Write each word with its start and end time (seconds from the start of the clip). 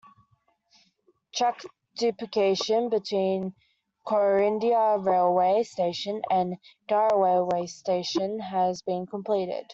Track 1.35 1.61
duplication 1.95 2.89
between 2.89 3.53
Corinda 4.03 4.97
railway 4.99 5.61
station 5.61 6.23
and 6.31 6.55
Darra 6.89 7.15
railway 7.21 7.67
station 7.67 8.39
has 8.39 8.81
been 8.81 9.05
completed. 9.05 9.67